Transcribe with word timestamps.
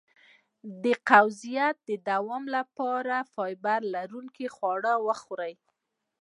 د 0.83 0.85
قبضیت 1.09 1.75
د 1.89 1.91
دوام 2.09 2.43
لپاره 2.57 3.15
فایبر 3.33 3.79
لرونکي 3.95 4.47
خواړه 4.55 4.93
وخورئ 5.07 5.53